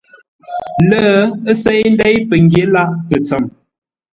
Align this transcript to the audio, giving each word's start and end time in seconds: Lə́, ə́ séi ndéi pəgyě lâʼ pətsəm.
Lə́, 0.89 1.09
ə́ 1.49 1.53
séi 1.61 1.83
ndéi 1.93 2.15
pəgyě 2.29 2.63
lâʼ 2.73 2.89
pətsəm. 3.07 3.43